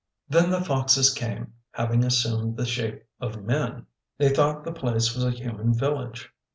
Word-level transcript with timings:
Then 0.27 0.49
the 0.49 0.63
foxes 0.65 1.13
came, 1.13 1.53
having 1.73 2.03
assumed 2.03 2.57
the 2.57 2.65
shape 2.65 3.03
of 3.19 3.43
men. 3.43 3.85
They 4.17 4.29
thought 4.29 4.63
the 4.63 4.71
place 4.71 5.13
was 5.13 5.23
a 5.23 5.29
human 5.29 5.75
village. 5.75 6.31